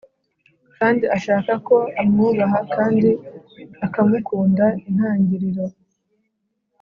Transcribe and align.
kandi 0.77 1.03
ashaka 1.17 1.51
ko 1.67 1.77
umwubaha 2.01 2.59
kandi 2.75 3.09
ukamukunda 3.85 4.65
Intangiriro 4.87 5.65